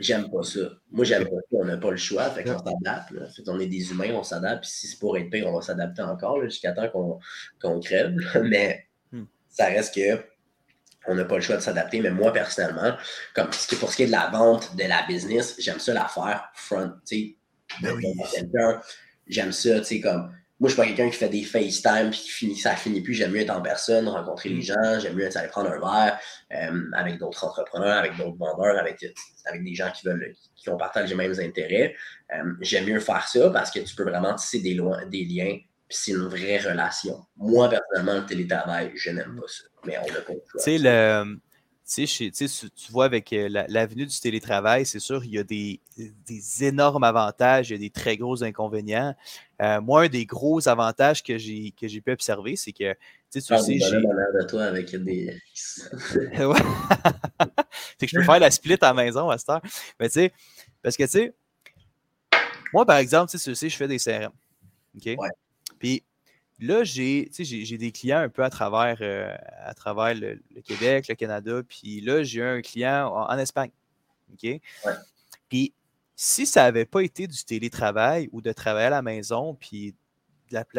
[0.00, 0.60] J'aime pas ça.
[0.90, 1.56] Moi, j'aime pas ça.
[1.56, 2.28] On n'a pas le choix.
[2.30, 3.12] Fait qu'on s'adapte.
[3.46, 4.64] on est des humains, on s'adapte.
[4.64, 7.18] si c'est pour être pire, on va s'adapter encore jusqu'à temps qu'on
[7.60, 8.14] qu'on crève.
[8.44, 9.24] Mais hmm.
[9.48, 10.24] ça reste que
[11.06, 12.00] on n'a pas le choix de s'adapter.
[12.00, 12.96] Mais moi, personnellement,
[13.34, 16.50] comme pour ce qui est de la vente, de la business, j'aime ça la faire
[16.54, 16.92] front.
[17.80, 18.80] Ben
[19.26, 20.32] j'aime ça, tu sais, comme.
[20.62, 23.14] Moi, je suis pas quelqu'un qui fait des FaceTime puis qui finit, ça finit plus.
[23.14, 24.62] J'aime mieux être en personne, rencontrer les mm.
[24.62, 25.00] gens.
[25.00, 26.20] J'aime mieux aller prendre un verre
[26.52, 29.04] euh, avec d'autres entrepreneurs, avec d'autres vendeurs, avec,
[29.44, 31.96] avec des gens qui veulent, qui ont partagé les mêmes intérêts.
[32.32, 34.78] Euh, j'aime mieux faire ça parce que tu peux vraiment tisser des,
[35.10, 37.18] des liens puis c'est une vraie relation.
[37.36, 39.64] Moi, personnellement, le télétravail, je n'aime pas ça.
[39.84, 41.40] Mais on n'a pas Tu sais, le
[41.86, 45.80] tu, vois, avec euh, l'avenue du télétravail, c'est sûr, il y a des,
[46.60, 49.14] énormes avantages, il y a des très gros inconvénients.
[49.60, 52.94] Euh, moi, un des gros avantages que j'ai pu observer, c'est que
[53.32, 53.78] tu sais, ah, j'ai.
[53.78, 55.34] de toi avec des.
[55.54, 56.30] c'est
[57.98, 59.62] que je peux faire la split à la maison à cette heure.
[59.98, 60.32] Mais tu sais,
[60.82, 61.34] parce que tu sais,
[62.74, 64.32] moi, par exemple, tu sais, je fais des CRM.
[64.96, 65.16] OK?
[65.78, 66.02] Puis
[66.62, 67.28] Là, j'ai
[67.76, 72.22] des clients un peu à travers, euh, à travers le, Québec, le Canada, puis là,
[72.22, 73.72] j'ai un client en, Espagne.
[74.32, 74.60] OK?
[75.48, 75.72] Puis
[76.14, 79.96] si ça n'avait pas été du télétravail ou de travailler à la maison, puis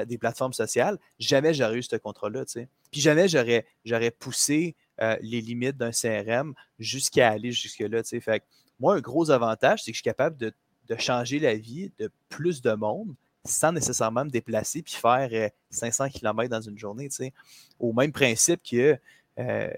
[0.05, 2.45] des plateformes sociales, jamais j'aurais eu ce contrat-là.
[2.89, 8.03] Puis jamais j'aurais poussé euh, les limites d'un CRM jusqu'à aller jusque-là.
[8.03, 8.43] Fait
[8.79, 10.53] moi, un gros avantage, c'est que je suis capable de,
[10.87, 16.05] de changer la vie de plus de monde sans nécessairement me déplacer puis faire 500
[16.05, 17.33] euh, km dans une journée, tu sais.
[17.79, 18.97] Au même principe que
[19.39, 19.69] euh,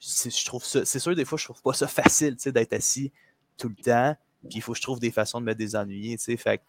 [0.00, 2.74] je trouve ça, c'est sûr, des fois, je trouve pas ça facile, tu sais, d'être
[2.74, 3.12] assis
[3.56, 6.24] tout le temps, puis il faut que je trouve des façons de me désennuyer, tu
[6.24, 6.36] sais.
[6.36, 6.60] Fait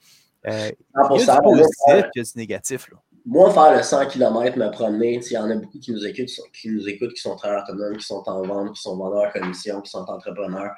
[0.48, 0.72] euh,
[1.14, 2.98] il y a du positif, il y a du négatif, là.
[3.30, 6.30] Moi, faire le 100 km, me promener, il y en a beaucoup qui nous écoutent,
[6.54, 9.32] qui, nous écoutent, qui sont très autonomes, qui sont en vente, qui sont vendeurs à
[9.32, 10.72] commission, qui sont entrepreneurs.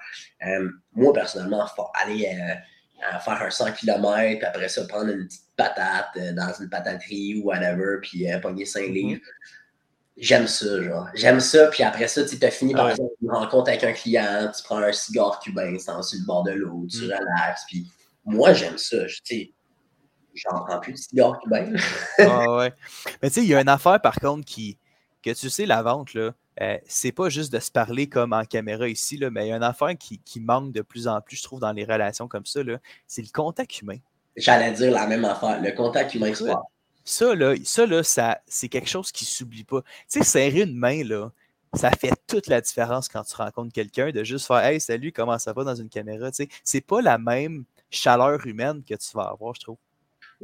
[0.94, 2.28] moi, personnellement, aller
[3.02, 6.70] à faire un 100 km, puis après ça, prendre une petite patate euh, dans une
[6.70, 8.94] pataterie ou whatever, puis euh, pogner 5 mhm.
[8.94, 9.22] livres.
[10.18, 11.08] J'aime ça, genre.
[11.14, 14.52] J'aime ça, puis après ça, tu as fini, par exemple, une rencontre avec un client,
[14.56, 17.14] tu prends un cigare cubain, tu sur le bord de l'eau, tu mhm.
[17.14, 17.88] relaxes, puis
[18.26, 19.54] moi, j'aime ça, tu sais.
[20.36, 21.74] J'en prends plus de cigare cubain.
[22.20, 22.74] ah ouais.
[23.22, 24.78] Mais tu sais, il y a une affaire, par contre, qui,
[25.24, 28.44] que tu sais, la vente, là, euh, c'est pas juste de se parler comme en
[28.44, 31.38] caméra ici, là, mais il y a une affaire qui, manque de plus en plus,
[31.38, 32.62] je trouve, dans les relations comme ça,
[33.08, 33.98] c'est le contact humain.
[34.36, 36.34] J'allais dire la même affaire, le contact humain.
[36.34, 36.62] Ça,
[37.04, 39.82] ça, là, ça, là ça, c'est quelque chose qui s'oublie pas.
[40.10, 41.32] Tu sais, serrer une main, là,
[41.74, 45.38] ça fait toute la différence quand tu rencontres quelqu'un, de juste faire Hey, salut, comment
[45.38, 46.30] ça va dans une caméra.
[46.32, 49.78] Tu sais, c'est pas la même chaleur humaine que tu vas avoir, je trouve.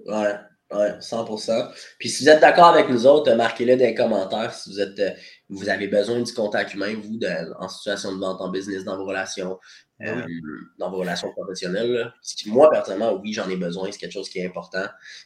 [0.06, 0.36] Ouais,
[0.72, 1.72] oui, 100%.
[2.00, 5.00] Puis si vous êtes d'accord avec nous autres, marquez-le dans les commentaires si vous êtes,
[5.00, 5.12] euh,
[5.50, 7.20] vous avez besoin du contact humain, vous,
[7.60, 9.60] en situation de vente, en business, dans vos relations,
[10.00, 10.26] ben euh,
[10.80, 12.12] dans vos relations professionnelles.
[12.48, 14.86] moi, personnellement, oui, j'en ai besoin, c'est quelque chose qui est important.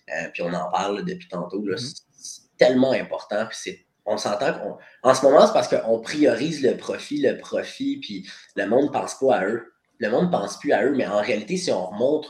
[0.09, 1.61] Euh, puis on en parle depuis tantôt.
[1.61, 2.01] Mm-hmm.
[2.17, 3.47] C'est tellement important.
[3.49, 4.53] Puis on s'entend
[5.01, 8.89] qu'en ce moment, c'est parce qu'on priorise le profit, le profit, puis le monde ne
[8.89, 9.71] pense pas à eux.
[9.99, 12.27] Le monde ne pense plus à eux, mais en réalité, si on remonte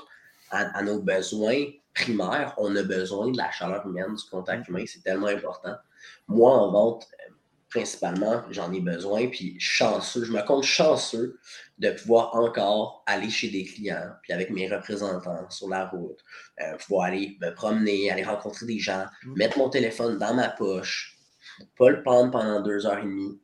[0.51, 1.63] à nos besoins,
[1.99, 5.75] primaire, on a besoin de la chaleur humaine, du contact humain, c'est tellement important.
[6.27, 7.07] Moi, en vente,
[7.69, 11.39] principalement, j'en ai besoin, puis chanceux, je me compte chanceux
[11.77, 16.19] de pouvoir encore aller chez des clients, puis avec mes représentants sur la route,
[16.61, 19.37] euh, pouvoir aller me promener, aller rencontrer des gens, mm.
[19.37, 21.17] mettre mon téléphone dans ma poche,
[21.77, 23.39] pas le prendre pendant deux heures et demie,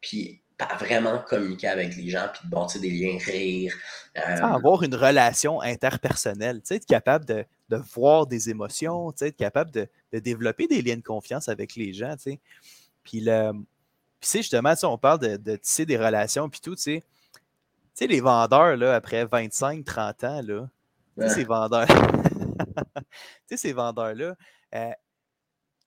[0.00, 0.42] puis
[0.78, 3.74] vraiment communiquer avec les gens, puis de bâtir des liens, rire.
[4.16, 7.44] Euh, avoir une relation interpersonnelle, être capable de,
[7.94, 12.14] voir des émotions, être capable de, développer des liens de confiance avec les gens.
[13.04, 13.52] Puis, le,
[14.20, 17.02] puis justement, on parle de, tisser des relations, puis tout, tu
[17.94, 20.68] sais, les vendeurs, là, après 25, 30 ans, là,
[21.28, 21.86] ces vendeurs,
[23.56, 24.36] ces vendeurs-là,
[24.74, 24.90] euh,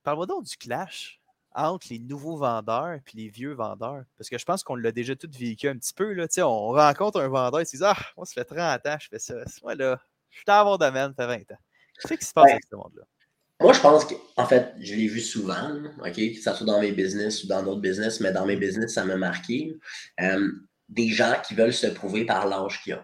[0.03, 1.20] parle-moi donc du clash
[1.53, 4.03] entre les nouveaux vendeurs et les vieux vendeurs?
[4.17, 6.13] Parce que je pense qu'on l'a déjà tout vécu un petit peu.
[6.13, 6.27] Là.
[6.39, 9.07] On rencontre un vendeur et il se dit Ah, moi, ça fait 30 ans, je
[9.07, 9.35] fais ça.
[9.63, 11.59] Moi, là, je suis dans mon domaine, ça fait 20 ans.
[12.01, 13.03] Qu'est-ce qui se passe avec ce monde-là?
[13.61, 16.91] Moi, je pense qu'en fait, je l'ai vu souvent, OK, que ce soit dans mes
[16.91, 19.77] business ou dans d'autres business, mais dans mes business, ça m'a marqué.
[20.19, 20.51] Euh,
[20.89, 23.03] des gens qui veulent se prouver par l'âge qu'ils ont.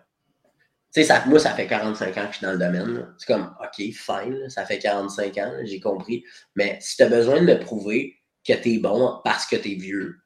[0.94, 3.08] Tu sais, ça, moi, ça fait 45 ans que je suis dans le domaine.
[3.20, 6.24] C'est comme, OK, fine, ça fait 45 ans, j'ai compris.
[6.56, 9.72] Mais si tu as besoin de me prouver que tu es bon parce que tu
[9.72, 10.20] es vieux,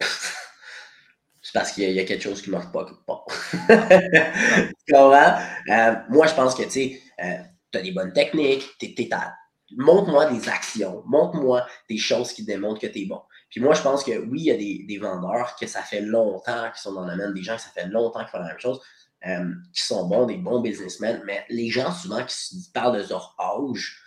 [0.00, 2.86] c'est parce qu'il y, a quelque chose qui ne marche pas
[4.86, 5.38] tu comprends?
[5.70, 7.38] Euh, moi, je pense que, tu sais, euh,
[7.70, 8.64] tu as des bonnes techniques,
[9.76, 13.20] montre-moi des actions, montre-moi des choses qui démontrent que tu es bon.
[13.50, 16.70] Puis moi, je pense que oui, il y a des, vendeurs que ça fait longtemps
[16.74, 18.58] qui sont dans le domaine, des gens que ça fait longtemps qu'ils font la même
[18.58, 18.80] chose,
[19.26, 23.36] euh, qui sont bons, des bons businessmen, mais les gens souvent qui parlent de leur
[23.38, 24.02] âge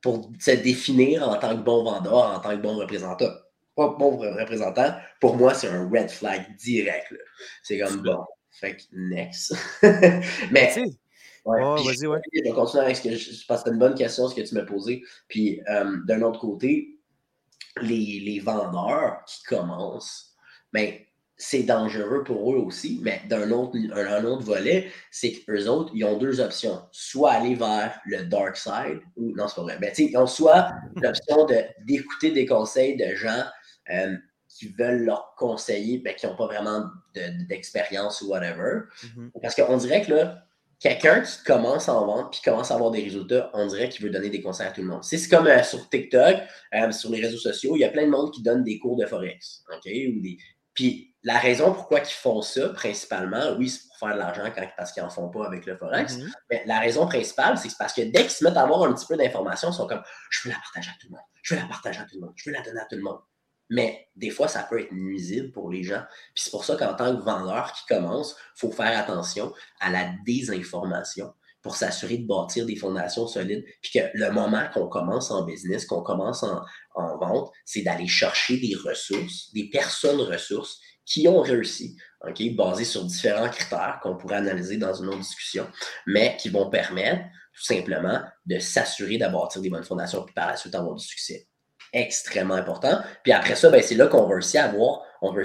[0.00, 3.30] pour, se définir en tant que bon vendeur, en tant que bon représentant.
[3.76, 7.14] Pas bon représentant, pour moi, c'est un red flag direct.
[7.62, 8.24] C'est comme bon.
[8.50, 9.54] Fait que next.
[10.50, 10.72] mais
[11.48, 12.20] Ouais, vas-y, ouais.
[12.34, 14.42] Je vais continuer avec ce que je, pense que c'est une bonne question ce que
[14.42, 15.02] tu m'as posé.
[15.28, 16.98] Puis euh, d'un autre côté,
[17.80, 20.34] les, les, vendeurs qui commencent,
[20.74, 20.92] ben,
[21.38, 26.04] c'est dangereux pour eux aussi, mais d'un autre, un, autre volet, c'est qu'eux autres, ils
[26.04, 26.82] ont deux options.
[26.90, 29.78] Soit aller vers le dark side, ou non, c'est pas vrai.
[29.80, 31.46] Ben, ils ont soit l'option
[31.86, 33.44] d'écouter des conseils de gens
[33.90, 34.16] euh,
[34.48, 38.80] qui veulent leur conseiller, ben, qui n'ont pas vraiment d'expérience ou whatever.
[39.04, 39.30] Mm-hmm.
[39.40, 40.42] Parce qu'on dirait que là,
[40.80, 44.10] quelqu'un qui commence en vente puis commence à avoir des résultats, on dirait qu'il veut
[44.10, 45.04] donner des conseils à tout le monde.
[45.04, 46.36] C'est comme euh, sur TikTok,
[46.74, 48.96] euh, sur les réseaux sociaux, il y a plein de monde qui donne des cours
[48.96, 49.62] de Forex.
[49.72, 49.88] OK?
[50.78, 54.44] Puis la raison pourquoi ils font ça, principalement, oui, c'est pour faire de l'argent
[54.76, 56.14] parce qu'ils n'en font pas avec le Forex.
[56.14, 56.32] Mm-hmm.
[56.50, 59.04] Mais la raison principale, c'est parce que dès qu'ils se mettent à avoir un petit
[59.04, 61.60] peu d'informations, ils sont comme Je veux la partager à tout le monde, je veux
[61.60, 63.18] la partager à tout le monde, je veux la donner à tout le monde.
[63.70, 66.04] Mais des fois, ça peut être nuisible pour les gens.
[66.32, 69.90] Puis c'est pour ça qu'en tant que vendeur qui commence, il faut faire attention à
[69.90, 73.64] la désinformation pour s'assurer de bâtir des fondations solides.
[73.82, 76.62] Puis que le moment qu'on commence en business, qu'on commence en,
[77.18, 81.96] vente, c'est d'aller chercher des ressources, des personnes ressources qui ont réussi,
[82.56, 85.66] basées sur différents critères qu'on pourrait analyser dans une autre discussion,
[86.06, 87.22] mais qui vont permettre
[87.54, 91.48] tout simplement de s'assurer d'abâtir des bonnes fondations, puis par la suite avoir du succès
[91.92, 93.00] extrêmement important.
[93.22, 95.42] Puis après ça, ben, c'est là qu'on va avoir, on va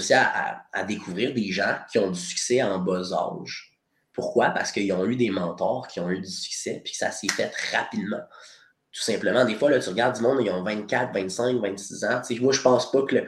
[0.74, 3.73] à, découvrir des gens qui ont du succès en bas âge.
[4.14, 4.52] Pourquoi?
[4.52, 7.52] Parce qu'ils ont eu des mentors qui ont eu du succès, puis ça s'est fait
[7.72, 8.22] rapidement.
[8.92, 12.22] Tout simplement, des fois, là, tu regardes du monde, ils ont 24, 25, 26 ans.
[12.42, 13.26] moi, je pense pas que,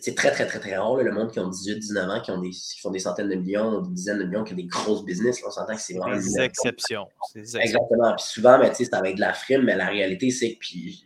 [0.00, 2.40] c'est très, très, très, très rare, le monde qui ont 18, 19 ans, qui, ont
[2.40, 5.04] des, qui font des centaines de millions, des dizaines de millions, qui ont des grosses
[5.04, 5.40] business.
[5.46, 6.16] on s'entend que c'est vraiment.
[6.16, 7.06] Des exceptions.
[7.36, 8.16] Exactement.
[8.16, 11.05] Puis souvent, ben, c'est avec de la frime, mais la réalité, c'est que puis,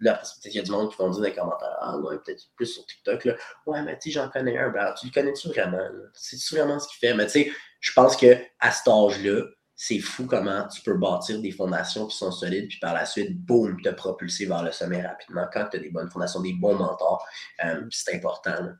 [0.00, 2.16] Là, peut-être qu'il y a du monde qui vont dire dans les commentaires Ah, ouais,
[2.24, 3.24] peut-être plus sur TikTok.
[3.26, 3.34] Là.
[3.66, 4.72] Ouais, mais tu sais, j'en connais un.
[4.98, 5.86] Tu le connais-tu vraiment?
[6.14, 7.14] C'est-tu vraiment ce qu'il fait?
[7.14, 8.38] Mais tu sais, je pense qu'à
[8.70, 9.42] cet âge-là,
[9.82, 13.34] c'est fou comment tu peux bâtir des fondations qui sont solides, puis par la suite,
[13.40, 16.74] boum, te propulser vers le sommet rapidement quand tu as des bonnes fondations, des bons
[16.74, 17.26] mentors.
[17.64, 18.74] Euh, c'est important.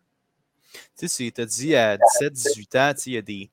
[0.98, 3.50] Tu sais, tu as dit à 17, 18 ans, il y a, des,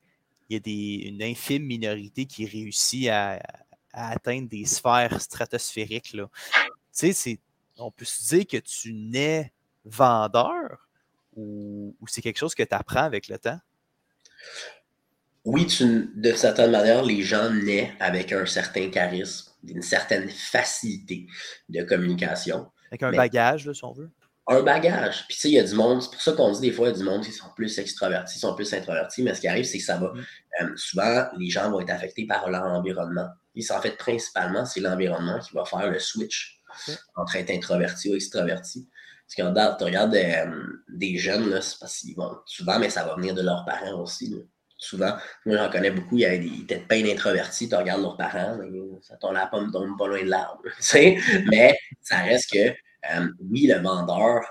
[0.50, 3.40] y a des, une infime minorité qui réussit à,
[3.94, 6.18] atteindre des sphères stratosphériques.
[6.98, 7.40] Tu sais,
[7.80, 9.52] on peut se dire que tu nais
[9.86, 10.88] vendeur
[11.36, 13.60] ou, c'est quelque chose que tu apprends avec le temps?
[15.46, 15.68] Oui,
[16.16, 21.28] de certaine manière, les gens naissent avec un certain charisme, une certaine facilité
[21.70, 22.70] de communication.
[22.92, 24.10] Avec un bagage, si on veut.
[24.48, 25.26] Un bagage.
[25.28, 26.88] Puis, tu sais, il y a du monde, c'est pour ça qu'on dit des fois,
[26.88, 29.48] il y a du monde qui sont plus extravertis, sont plus introvertis, mais ce qui
[29.48, 30.14] arrive, c'est que ça va.
[30.14, 30.26] Mm.
[30.62, 33.28] Euh, souvent, les gens vont être affectés par leur environnement.
[33.56, 36.57] Et en fait, principalement, c'est l'environnement qui va faire le switch
[37.16, 38.88] entre être introverti ou extraverti.
[39.26, 42.90] Parce que regarde, tu regardes euh, des jeunes, là, c'est parce qu'ils vont souvent, mais
[42.90, 44.34] ça va venir de leurs parents aussi.
[44.80, 48.16] Souvent, moi j'en connais beaucoup, il y a des têtes peines introvertis, tu regardes leurs
[48.16, 48.60] parents,
[49.02, 50.62] ça tombe la pomme tombe pas loin de l'arbre.
[51.50, 52.70] mais ça reste que
[53.12, 54.42] euh, oui, le vendeur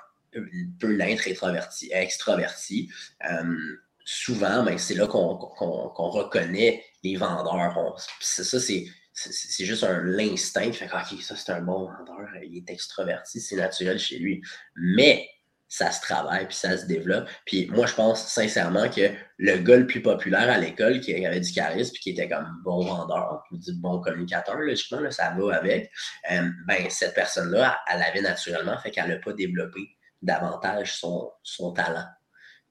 [0.80, 2.90] peut, l'être introverti, extraverti.
[3.30, 3.56] Euh,
[4.04, 7.96] souvent, ben, c'est là qu'on reconnaît les vendeurs.
[8.20, 8.86] ça, c'est
[9.16, 13.57] c'est juste l'instinct fait que, OK, ça c'est un bon vendeur, il est extroverti, c'est
[13.57, 14.42] naturel chez lui.
[14.76, 15.26] Mais
[15.68, 17.29] ça se travaille, puis ça se développe.
[17.44, 21.40] Puis moi, je pense sincèrement que le gars le plus populaire à l'école, qui avait
[21.40, 25.90] du charisme, puis qui était comme bon vendeur, puis bon communicateur, logiquement, ça va avec,
[26.31, 29.81] euh, ben, cette personne-là, elle l'avait naturellement, fait qu'elle n'a pas développé
[30.22, 32.07] davantage son, son talent.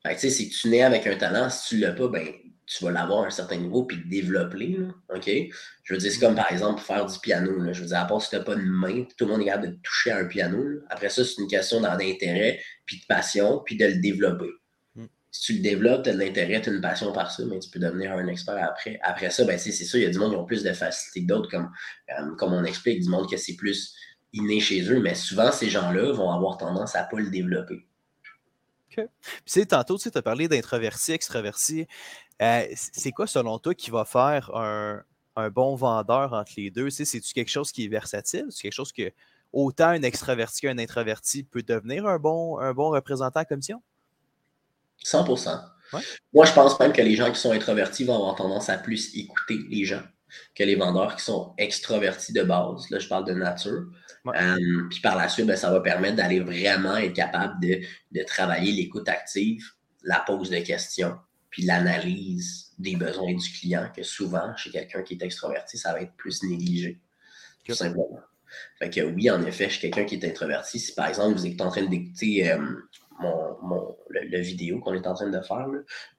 [0.06, 2.08] Fait que, tu sais, si tu nais avec un talent, si tu ne l'as pas,
[2.08, 2.30] ben,
[2.68, 4.78] tu vas l'avoir à un certain niveau puis développer.
[5.14, 5.32] OK?
[5.84, 7.60] Je veux dire, c'est comme par exemple faire du piano.
[7.60, 7.74] Là.
[7.74, 9.46] Je veux dire, à part si tu n'as pas de main, tout le monde est
[9.46, 10.64] capable de toucher à un piano.
[10.90, 14.50] Après ça, c'est une question d'intérêt, puis de passion, puis de le développer.
[14.96, 15.06] Hmm.
[15.32, 17.60] Si tu le développes, tu as de l'intérêt, tu as une passion par ça, mais
[17.60, 19.00] tu peux devenir un expert après.
[19.04, 21.22] Après ça, ben, c'est sûr, il y a du monde qui ont plus de facilité
[21.22, 21.72] que d'autres, comme,
[22.10, 23.96] euh, comme on explique, du monde que c'est plus
[24.34, 27.88] inné chez eux, mais souvent, ces gens-là vont avoir tendance à ne pas le développer.
[28.98, 29.08] OK.
[29.46, 31.88] Puis, tantôt, tu as parlé d'introverti, extraverti.
[32.42, 35.04] Euh, c'est quoi, selon toi, qui va faire un,
[35.50, 36.90] bon vendeur entre les deux?
[36.90, 38.48] C'est-tu quelque chose qui est versatile?
[38.50, 39.12] C'est quelque chose que
[39.54, 43.82] autant un extraverti qu'un introverti peut devenir un bon, un bon représentant à commission?
[45.04, 45.62] 100%
[46.34, 49.16] Moi, je pense même que les gens qui sont introvertis vont avoir tendance à plus
[49.16, 50.02] écouter les gens
[50.54, 52.90] que les vendeurs qui sont extravertis de base.
[52.90, 53.86] Là, je parle de nature.
[54.28, 58.24] Euh, puis par la suite, ben, ça va permettre d'aller vraiment être capable de, de
[58.24, 59.64] travailler l'écoute active,
[60.04, 61.16] la pose de questions,
[61.50, 66.02] puis l'analyse des besoins du client, que souvent, chez quelqu'un qui est extraverti, ça va
[66.02, 67.00] être plus négligé.
[67.66, 68.20] Tout simplement.
[68.80, 71.60] Fait que oui, en effet, chez quelqu'un qui est introverti, si par exemple vous êtes
[71.62, 72.60] en train d'écouter euh,
[73.20, 75.68] mon, le, vidéo qu'on est en train de faire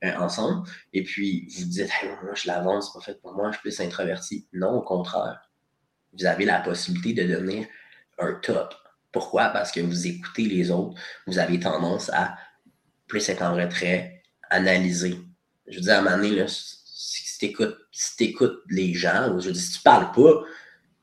[0.05, 1.91] euh, ensemble, et puis vous dites
[2.23, 4.49] moi je l'avance, c'est pas fait pour moi, je suis plus introverti.
[4.53, 5.51] Non, au contraire.
[6.13, 7.67] Vous avez la possibilité de devenir
[8.19, 8.75] un top.
[9.13, 9.49] Pourquoi?
[9.49, 12.37] Parce que vous écoutez les autres, vous avez tendance à
[13.07, 15.19] plus être en retrait, analyser.
[15.67, 19.53] Je veux dire, à un moment donné, là, si tu écoutes, les gens, je veux
[19.53, 20.43] dire, si tu parles pas,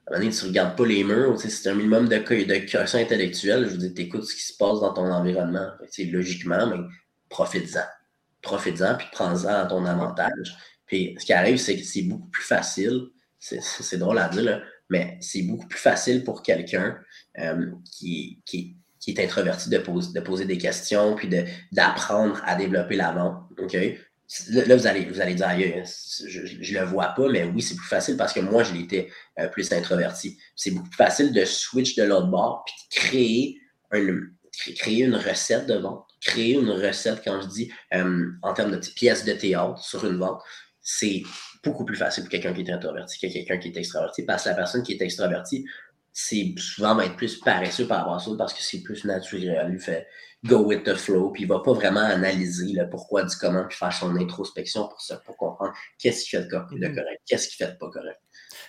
[0.05, 3.01] à un moment donné, tu regardes pas les murs, c'est un minimum de, de curiosité
[3.01, 5.69] intellectuelle, je veux dire, tu écoutes ce qui se passe dans ton environnement.
[5.97, 6.83] Logiquement, mais
[7.29, 7.85] profites-en.
[8.41, 10.57] Profites-en, puis prends-en à ton avantage.
[10.85, 13.07] Puis ce qui arrive, c'est que c'est beaucoup plus facile,
[13.39, 16.97] c'est drôle à dire, mais c'est beaucoup plus facile pour quelqu'un
[17.39, 21.29] euh, qui, qui, qui est introverti de, de poser des questions, puis
[21.71, 23.47] d'apprendre à développer la vente.
[24.49, 27.87] Là, vous allez, vous allez dire, je ne le vois pas, mais oui, c'est plus
[27.87, 30.37] facile parce que moi, je l'étais euh, plus introverti.
[30.55, 33.61] C'est beaucoup plus facile de switch de l'autre bord, puis de créer,
[34.75, 36.07] créer une recette de vente.
[36.19, 40.17] Créer une recette, quand je dis euh, en termes de pièces de théâtre sur une
[40.17, 40.41] vente,
[40.81, 41.23] c'est
[41.63, 44.23] beaucoup plus facile pour quelqu'un qui est introverti que quelqu'un qui est extraverti.
[44.23, 45.65] Parce que la personne qui est extravertie
[46.13, 49.71] c'est souvent va être plus paresseux par rapport à ça parce que c'est plus naturel.
[49.73, 50.07] Il fait
[50.45, 53.77] go with the flow, puis il va pas vraiment analyser le pourquoi du comment, puis
[53.77, 56.95] faire son introspection pour ça, pour comprendre qu'est-ce qui fait de mm-hmm.
[56.95, 58.19] correct, qu'est-ce qui fait pas correct.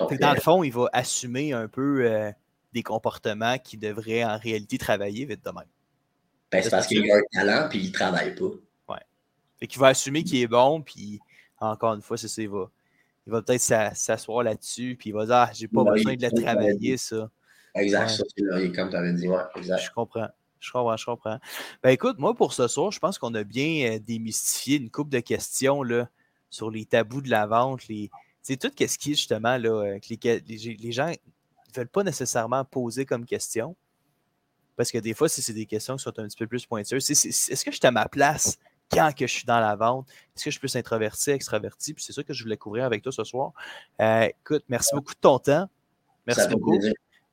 [0.00, 2.30] Donc, dans le euh, fond, il va assumer un peu euh,
[2.72, 5.68] des comportements qui devraient en réalité travailler vite de même.
[6.50, 8.50] Ben, c'est parce qu'il a un talent, puis il travaille pas.
[8.88, 9.02] Ouais.
[9.58, 11.20] Fait qu'il va assumer qu'il est bon, puis
[11.60, 12.70] encore une fois, c'est ça, il va
[13.26, 16.42] il va peut-être s'asseoir là-dessus, puis il va dire Ah, j'ai pas besoin de le
[16.42, 17.30] travailler, ça.
[17.74, 19.82] Exact, ça, c'est comme tu avais dit, ouais, exact.
[19.82, 20.28] Je comprends.
[20.60, 21.38] Je comprends, je comprends.
[21.82, 25.10] Ben écoute, moi, pour ce soir, je pense qu'on a bien euh, démystifié une couple
[25.10, 26.08] de questions là,
[26.48, 28.10] sur les tabous de la vente, les.
[28.44, 32.02] Tu tout ce qui est justement là, euh, que les, les, gens ne veulent pas
[32.02, 33.76] nécessairement poser comme question.
[34.76, 37.08] Parce que des fois, si c'est des questions qui sont un petit peu plus pointueuses,
[37.10, 38.58] est-ce que je suis à ma place
[38.90, 41.94] quand que je suis dans la vente, est-ce que je peux s'introvertir, extraverti?
[41.94, 43.52] Puis c'est ça que je voulais couvrir avec toi ce soir.
[44.00, 45.68] Euh, écoute, merci beaucoup de ton temps.
[46.26, 46.78] Merci beaucoup.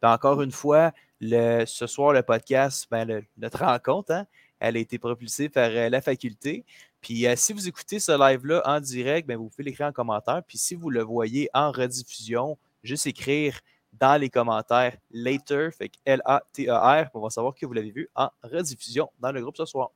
[0.01, 4.25] encore une fois, le, ce soir, le podcast, ben, notre rencontre, hein,
[4.59, 6.65] elle a été propulsée par euh, la faculté.
[7.01, 10.41] Puis euh, si vous écoutez ce live-là en direct, ben, vous pouvez l'écrire en commentaire.
[10.47, 13.59] Puis si vous le voyez en rediffusion, juste écrire
[13.93, 19.09] dans les commentaires later, fait L-A-T-E-R, on va savoir que vous l'avez vu en rediffusion
[19.19, 19.91] dans le groupe ce soir.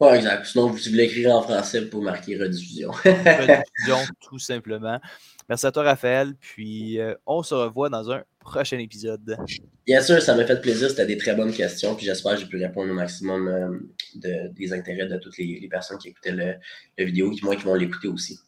[0.00, 0.46] Ouais, exact.
[0.46, 2.90] Sinon, vous l'écrire en français pour marquer rediffusion.
[2.90, 4.98] rediffusion, tout simplement.
[5.46, 6.34] Merci à toi, Raphaël.
[6.40, 9.36] Puis, euh, on se revoit dans un prochain épisode.
[9.84, 10.88] Bien sûr, ça m'a fait plaisir.
[10.88, 11.94] C'était des très bonnes questions.
[11.94, 13.78] Puis, j'espère que j'ai pu répondre au maximum euh,
[14.14, 16.54] de, des intérêts de toutes les, personnes qui écoutaient le,
[16.96, 18.38] la vidéo, qui, moi, qui vont l'écouter aussi.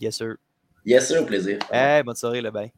[0.00, 0.36] Yes, sir.
[0.86, 1.58] Yes, sir, au plaisir.
[1.70, 2.68] Hey, bonne soirée, le bain.